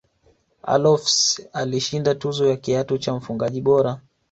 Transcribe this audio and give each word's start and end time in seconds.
allofs 0.63 1.39
alishinda 1.53 2.15
tuzo 2.15 2.47
ya 2.49 2.57
kiatu 2.57 2.97
cha 2.97 3.13
mfungaji 3.15 3.61
bora 3.61 3.99